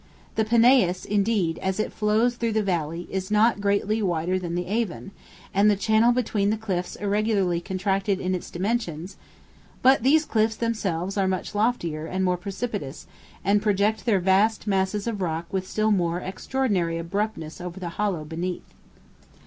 [0.33, 4.65] The Peneus, indeed, as it flows through the valley, is not greatly wider than the
[4.65, 5.11] Avon,
[5.53, 9.15] and the channel between the cliffs irregularly contracted in its dimensions;
[9.83, 13.05] but these cliffs themselves are much loftier and more precipitous,
[13.45, 18.25] and project their vast masses of rock with still more extraordinary abruptness over the hollow
[18.25, 18.73] beneath."